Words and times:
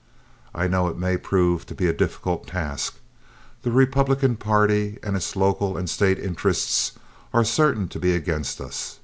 I 0.55 0.67
know 0.67 0.87
it 0.87 0.97
may 0.97 1.15
prove 1.15 1.67
to 1.67 1.75
be 1.75 1.85
a 1.85 1.93
difficult 1.93 2.47
task. 2.47 2.95
The 3.61 3.69
Republican 3.69 4.35
party 4.35 4.97
and 5.03 5.15
its 5.15 5.35
local 5.35 5.77
and 5.77 5.87
State 5.87 6.17
interests 6.17 6.93
are 7.35 7.45
certain 7.45 7.87
to 7.89 7.99
be 7.99 8.15
against 8.15 8.59
us. 8.59 8.99